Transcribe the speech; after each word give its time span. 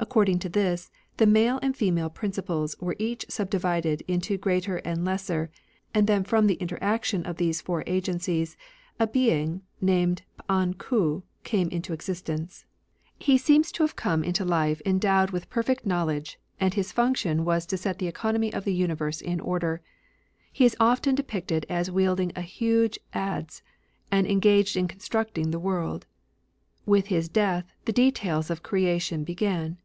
According 0.00 0.38
to 0.40 0.50
this, 0.50 0.90
the 1.16 1.24
Male 1.26 1.58
and 1.62 1.74
Female 1.74 2.10
Principles 2.10 2.76
were 2.78 2.94
each 2.98 3.24
subdivided 3.30 4.02
into 4.06 4.36
Greater 4.36 4.76
and 4.78 5.02
Lesser, 5.02 5.50
and 5.94 6.06
then 6.06 6.24
from 6.24 6.46
the 6.46 6.56
interaction 6.60 7.24
of 7.24 7.36
these 7.38 7.62
four 7.62 7.82
agencies 7.86 8.54
a 9.00 9.06
being, 9.06 9.62
named 9.80 10.20
P'an 10.46 10.76
Ku, 10.76 11.22
came 11.42 11.68
into 11.70 11.94
existence. 11.94 12.66
He 13.18 13.38
7 13.38 13.54
RELIGIONS 13.54 13.66
OF 13.66 13.68
ANCIENT 13.68 13.72
CHINA 13.72 13.72
seems 13.72 13.72
to 13.72 13.82
have 13.82 13.96
come 13.96 14.24
into 14.24 14.44
life 14.44 14.82
endowed 14.84 15.30
with 15.30 15.48
per 15.48 15.62
fect 15.62 15.86
knowledge, 15.86 16.38
and 16.60 16.74
his 16.74 16.92
function 16.92 17.42
was 17.46 17.64
to 17.64 17.78
set 17.78 17.98
the 17.98 18.06
economy 18.06 18.52
of 18.52 18.64
the 18.64 18.74
universe 18.74 19.22
in 19.22 19.40
order. 19.40 19.80
He 20.52 20.66
is 20.66 20.76
often 20.78 21.14
depicted 21.14 21.64
as 21.70 21.90
wielding 21.90 22.30
a 22.36 22.42
huge 22.42 22.98
adze, 23.14 23.62
and 24.10 24.26
engaged 24.26 24.76
in 24.76 24.86
constructing 24.86 25.50
the 25.50 25.58
world. 25.58 26.04
With 26.84 27.06
his 27.06 27.30
death 27.30 27.64
the 27.86 27.92
details 27.92 28.50
of 28.50 28.62
creation 28.62 29.24
began. 29.24 29.78